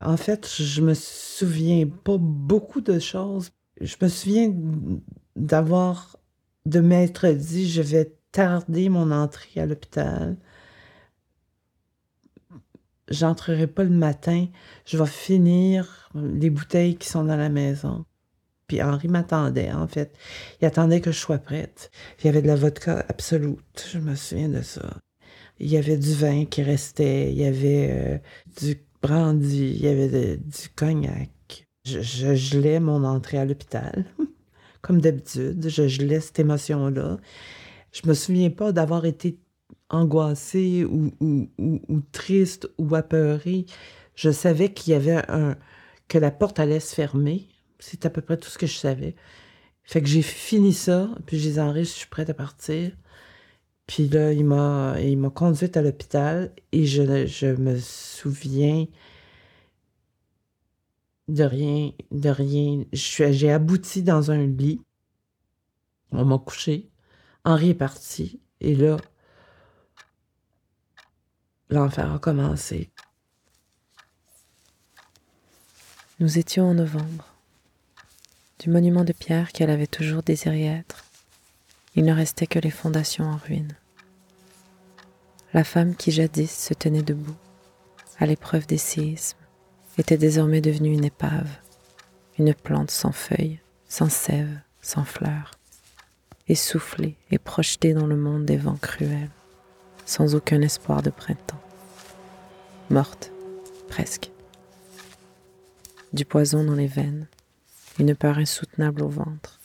[0.00, 3.50] En fait, je me souviens pas beaucoup de choses.
[3.80, 4.54] Je me souviens
[5.36, 6.16] d'avoir,
[6.66, 10.36] de m'être dit, je vais tarder mon entrée à l'hôpital.
[13.08, 14.48] J'entrerai pas le matin.
[14.84, 18.04] Je vais finir les bouteilles qui sont dans la maison.
[18.66, 20.16] Puis Henri m'attendait, en fait.
[20.60, 21.90] Il attendait que je sois prête.
[22.18, 23.88] Il y avait de la vodka absolute.
[23.90, 24.98] Je me souviens de ça.
[25.58, 27.32] Il y avait du vin qui restait.
[27.32, 28.18] Il y avait euh,
[28.60, 29.72] du brandy.
[29.76, 31.30] Il y avait du cognac.
[31.84, 34.04] Je, gelais mon entrée à l'hôpital.
[34.82, 37.18] Comme d'habitude, je gelais cette émotion-là.
[37.92, 39.38] Je me souviens pas d'avoir été
[39.88, 43.66] angoissée ou, ou, ou, triste ou apeurée.
[44.14, 45.56] Je savais qu'il y avait un
[46.08, 49.14] que la porte allait se fermer c'est à peu près tout ce que je savais.
[49.84, 52.92] Fait que j'ai fini ça, puis j'ai dit, je suis prête à partir.
[53.86, 58.86] Puis là, il m'a, conduite à l'hôpital et je, je me souviens
[61.28, 62.84] de rien, de rien.
[62.92, 64.80] J'ai abouti dans un lit.
[66.12, 66.88] On m'a couché.
[67.44, 68.40] Henri est parti.
[68.60, 68.96] Et là,
[71.70, 72.90] l'enfer a commencé.
[76.18, 77.34] Nous étions en novembre
[78.58, 81.05] du monument de pierre qu'elle avait toujours désiré être.
[81.96, 83.74] Il ne restait que les fondations en ruine.
[85.54, 87.34] La femme qui jadis se tenait debout,
[88.18, 89.38] à l'épreuve des séismes,
[89.96, 91.48] était désormais devenue une épave,
[92.38, 95.52] une plante sans feuilles, sans sève, sans fleurs,
[96.48, 99.30] essoufflée et projetée dans le monde des vents cruels,
[100.04, 101.62] sans aucun espoir de printemps.
[102.90, 103.32] Morte,
[103.88, 104.30] presque.
[106.12, 107.26] Du poison dans les veines,
[107.98, 109.60] une peur insoutenable au ventre.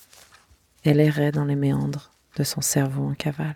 [0.85, 3.55] Elle errait dans les méandres de son cerveau en cavale.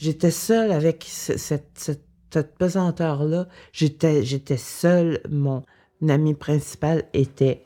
[0.00, 2.00] J'étais seule avec cette,
[2.58, 3.48] pesanteur-là.
[3.72, 5.20] J'étais, j'étais seule.
[5.28, 5.62] Mon
[6.08, 7.64] ami principal était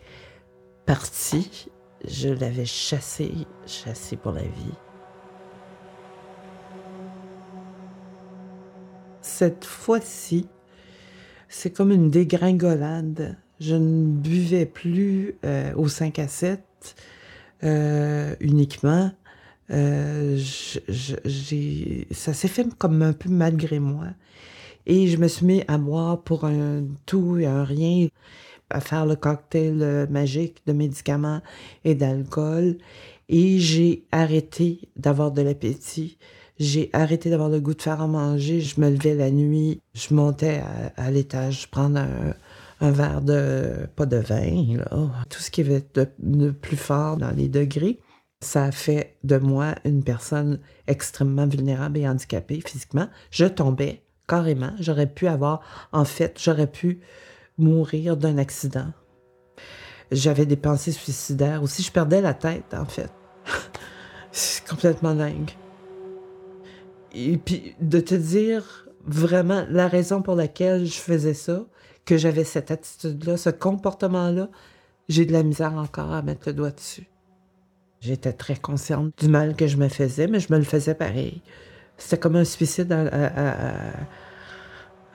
[0.84, 1.69] parti,
[2.06, 3.32] je l'avais chassé,
[3.66, 4.75] chassé pour la vie.
[9.22, 10.47] Cette fois-ci,
[11.48, 13.37] c'est comme une dégringolade.
[13.60, 16.62] Je ne buvais plus euh, au 5 à 7
[17.62, 19.10] euh, uniquement.
[19.70, 20.38] Euh,
[22.10, 24.09] ça s'est fait comme un peu malgré moi.
[24.87, 28.09] Et je me suis mis à boire pour un tout et un rien
[28.74, 31.40] à faire le cocktail euh, magique de médicaments
[31.84, 32.76] et d'alcool.
[33.28, 36.18] Et j'ai arrêté d'avoir de l'appétit.
[36.58, 38.60] J'ai arrêté d'avoir le goût de faire à manger.
[38.60, 40.62] Je me levais la nuit, je montais
[40.96, 42.34] à, l'étage, prendre un,
[42.80, 47.16] un, verre de, pas de vin, là, tout ce qui avait de, de plus fort
[47.16, 48.00] dans les degrés.
[48.40, 53.08] Ça a fait de moi une personne extrêmement vulnérable et handicapée physiquement.
[53.30, 54.72] Je tombais carrément.
[54.78, 55.60] J'aurais pu avoir,
[55.92, 57.00] en fait, j'aurais pu
[57.59, 58.92] mourir d'un accident.
[60.10, 61.82] J'avais des pensées suicidaires aussi.
[61.82, 63.10] Je perdais la tête, en fait.
[64.32, 65.50] C'est complètement dingue.
[67.12, 71.64] Et puis, de te dire vraiment la raison pour laquelle je faisais ça,
[72.04, 74.48] que j'avais cette attitude-là, ce comportement-là,
[75.09, 77.09] j'ai de la misère encore à mettre le doigt dessus.
[78.00, 81.41] J'étais très consciente du mal que je me faisais, mais je me le faisais pareil.
[81.97, 83.93] C'était comme un suicide à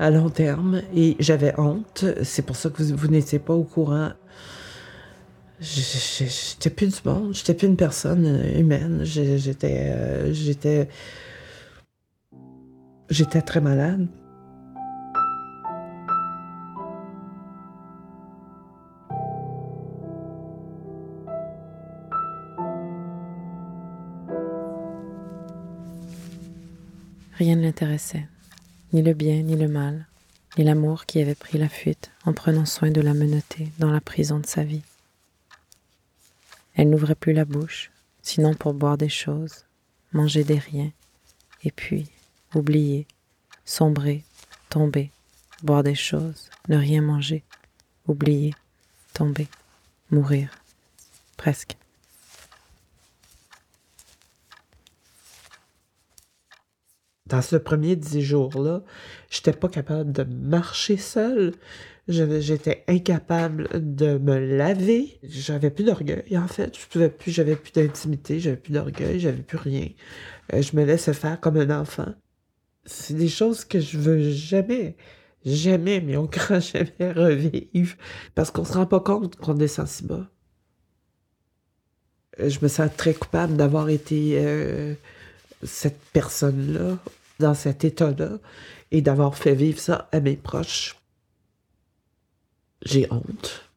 [0.09, 2.05] long terme et j'avais honte.
[2.23, 4.11] C'est pour ça que vous, n'étiez pas au courant.
[5.59, 9.01] J'étais plus du monde, j'étais plus une personne humaine.
[9.03, 10.87] J'étais, euh, j'étais,
[13.09, 14.07] j'étais très malade.
[27.37, 28.27] Rien ne l'intéressait
[28.93, 30.07] ni le bien ni le mal,
[30.57, 34.01] ni l'amour qui avait pris la fuite en prenant soin de la menotter dans la
[34.01, 34.81] prison de sa vie.
[36.75, 37.91] Elle n'ouvrait plus la bouche,
[38.21, 39.65] sinon pour boire des choses,
[40.11, 40.91] manger des riens,
[41.63, 42.07] et puis
[42.55, 43.05] oublier,
[43.65, 44.23] sombrer,
[44.69, 45.11] tomber,
[45.61, 47.43] boire des choses, ne rien manger,
[48.07, 48.53] oublier,
[49.13, 49.47] tomber,
[50.09, 50.51] mourir,
[51.37, 51.75] presque.
[57.29, 58.83] Dans ce premier dix jours-là,
[59.29, 61.53] j'étais pas capable de marcher seule.
[62.07, 65.19] J'étais incapable de me laver.
[65.23, 66.75] J'avais plus d'orgueil, en fait.
[66.75, 69.89] Je pouvais plus, j'avais plus d'intimité, j'avais plus d'orgueil, j'avais plus rien.
[70.53, 72.13] Euh, je me laissais faire comme un enfant.
[72.85, 74.95] C'est des choses que je veux jamais
[75.45, 77.95] jamais, mais on craint jamais revivre
[78.35, 80.27] parce qu'on se rend pas compte qu'on descend si bas.
[82.39, 84.93] Je me sens très coupable d'avoir été euh,
[85.63, 86.97] cette personne-là,
[87.39, 88.37] dans cet état-là,
[88.91, 90.95] et d'avoir fait vivre ça à mes proches.
[92.81, 93.69] J'ai honte.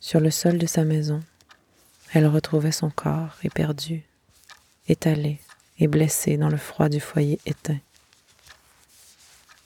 [0.00, 1.22] Sur le sol de sa maison,
[2.12, 4.04] elle retrouvait son corps éperdu,
[4.88, 5.40] étalé
[5.78, 7.80] et blessé dans le froid du foyer éteint.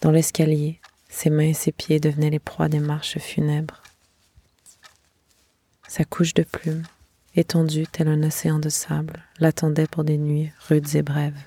[0.01, 0.81] Dans l'escalier,
[1.11, 3.83] ses mains et ses pieds devenaient les proies des marches funèbres.
[5.87, 6.85] Sa couche de plumes,
[7.37, 11.39] étendue tel un océan de sable, l'attendait pour des nuits rudes et brèves.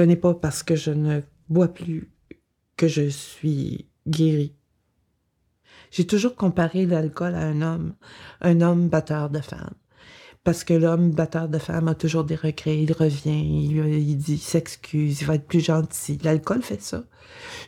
[0.00, 1.20] ce n'est pas parce que je ne
[1.50, 2.10] bois plus
[2.80, 4.54] que je suis guérie.
[5.90, 7.94] J'ai toujours comparé l'alcool à un homme,
[8.40, 9.74] un homme batteur de femmes.
[10.44, 15.20] Parce que l'homme batteur de femmes a toujours des regrets, il revient, il, dit, s'excuse,
[15.20, 16.18] il va être plus gentil.
[16.22, 17.04] L'alcool fait ça.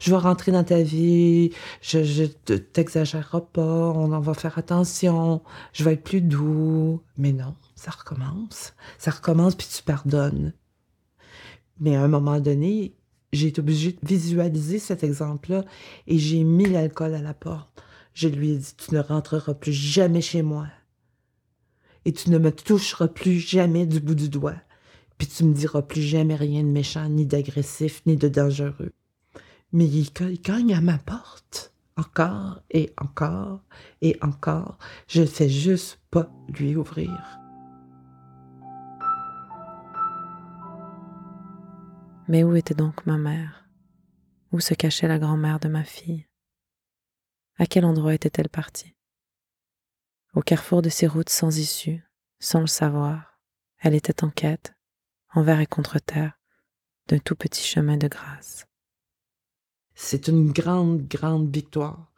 [0.00, 1.50] Je vais rentrer dans ta vie,
[1.82, 5.42] je, je t'exagérerai pas, on en va faire attention,
[5.74, 7.02] je vais être plus doux.
[7.18, 8.72] Mais non, ça recommence.
[8.96, 10.54] Ça recommence puis tu pardonnes.
[11.80, 12.94] Mais à un moment donné,
[13.32, 15.64] j'ai été obligée de visualiser cet exemple-là
[16.06, 17.82] et j'ai mis l'alcool à la porte.
[18.14, 20.67] Je lui ai dit, tu ne rentreras plus jamais chez moi.
[22.05, 24.61] Et tu ne me toucheras plus jamais du bout du doigt.
[25.17, 28.93] Puis tu me diras plus jamais rien de méchant, ni d'agressif, ni de dangereux.
[29.73, 31.73] Mais il, il cogne à ma porte.
[31.96, 33.61] Encore et encore
[34.00, 34.79] et encore.
[35.08, 37.41] Je ne fais juste pas lui ouvrir.
[42.28, 43.69] Mais où était donc ma mère?
[44.52, 46.28] Où se cachait la grand-mère de ma fille?
[47.58, 48.94] À quel endroit était-elle partie?
[50.34, 52.04] Au carrefour de ces routes sans issue,
[52.38, 53.38] sans le savoir,
[53.78, 54.74] elle était en quête,
[55.34, 56.38] envers et contre terre,
[57.08, 58.66] d'un tout petit chemin de grâce.
[59.94, 62.12] C'est une grande, grande victoire.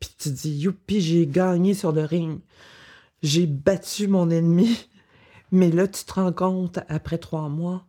[0.00, 2.40] Puis tu dis, youpi, j'ai gagné sur le ring.
[3.22, 4.88] J'ai battu mon ennemi.
[5.52, 7.86] Mais là, tu te rends compte, après trois mois,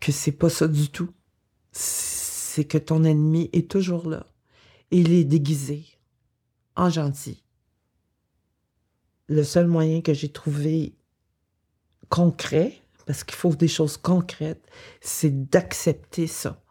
[0.00, 1.12] que c'est pas ça du tout.
[1.72, 4.26] C'est que ton ennemi est toujours là.
[4.90, 5.84] Et il est déguisé
[6.76, 7.44] en gentil.
[9.28, 10.94] Le seul moyen que j'ai trouvé
[12.08, 14.66] concret, parce qu'il faut des choses concrètes,
[15.00, 16.62] c'est d'accepter ça.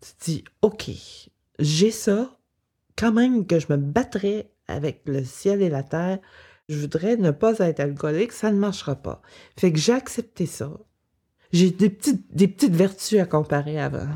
[0.00, 0.90] Tu dis, OK,
[1.58, 2.38] j'ai ça,
[2.96, 6.18] quand même que je me battrais avec le ciel et la terre,
[6.68, 9.20] je voudrais ne pas être alcoolique, ça ne marchera pas.
[9.56, 10.72] Fait que j'ai accepté ça.
[11.52, 14.06] J'ai des petites, des petites vertus à comparer avant.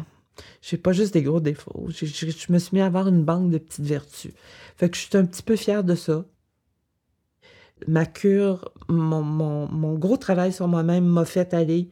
[0.63, 1.87] J'ai pas juste des gros défauts.
[1.89, 4.33] Je me suis mis à avoir une banque de petites vertus.
[4.77, 6.25] Fait que je suis un petit peu fière de ça.
[7.87, 11.91] Ma cure, mon, mon, mon gros travail sur moi-même m'a fait aller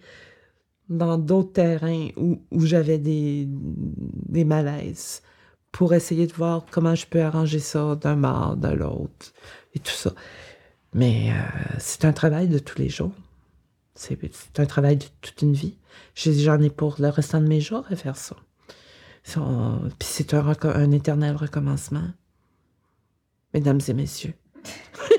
[0.88, 5.22] dans d'autres terrains où, où j'avais des, des malaises
[5.72, 9.32] pour essayer de voir comment je peux arranger ça d'un mort, de l'autre
[9.74, 10.12] et tout ça.
[10.94, 13.12] Mais euh, c'est un travail de tous les jours.
[13.94, 15.78] C'est un travail de toute une vie.
[16.14, 18.36] J'en ai pour le restant de mes jours à faire ça.
[19.24, 19.40] Puis
[20.00, 22.10] c'est un, un éternel recommencement.
[23.54, 24.34] Mesdames et messieurs.